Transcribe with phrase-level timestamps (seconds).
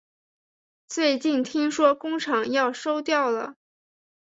[0.87, 3.53] 最近听说工厂要收掉了